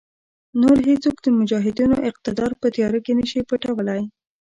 نور 0.61 0.77
هېڅوک 0.89 1.15
د 1.21 1.27
مجاهدینو 1.39 1.95
اقتدار 2.09 2.51
په 2.61 2.67
تیاره 2.75 2.99
کې 3.05 3.13
نشي 3.19 3.41
پټولای. 3.49 4.01